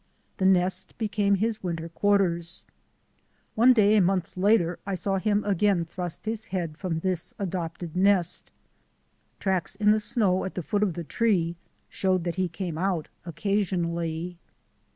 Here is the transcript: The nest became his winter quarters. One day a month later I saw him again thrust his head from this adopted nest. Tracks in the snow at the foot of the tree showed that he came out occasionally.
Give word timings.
The 0.37 0.47
nest 0.47 0.97
became 0.97 1.35
his 1.35 1.61
winter 1.61 1.87
quarters. 1.87 2.65
One 3.53 3.71
day 3.71 3.95
a 3.95 4.01
month 4.01 4.31
later 4.35 4.79
I 4.83 4.95
saw 4.95 5.19
him 5.19 5.43
again 5.43 5.85
thrust 5.85 6.25
his 6.25 6.45
head 6.47 6.75
from 6.75 7.01
this 7.01 7.35
adopted 7.37 7.95
nest. 7.95 8.49
Tracks 9.39 9.75
in 9.75 9.91
the 9.91 9.99
snow 9.99 10.43
at 10.43 10.55
the 10.55 10.63
foot 10.63 10.81
of 10.81 10.95
the 10.95 11.03
tree 11.03 11.55
showed 11.87 12.23
that 12.23 12.33
he 12.33 12.47
came 12.49 12.79
out 12.79 13.09
occasionally. 13.27 14.39